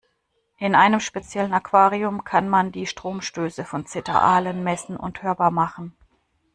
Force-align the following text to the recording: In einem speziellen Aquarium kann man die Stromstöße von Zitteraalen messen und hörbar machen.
In 0.57 0.73
einem 0.73 0.99
speziellen 0.99 1.53
Aquarium 1.53 2.23
kann 2.23 2.49
man 2.49 2.71
die 2.71 2.87
Stromstöße 2.87 3.65
von 3.65 3.85
Zitteraalen 3.85 4.63
messen 4.63 4.97
und 4.97 5.21
hörbar 5.21 5.51
machen. 5.51 5.95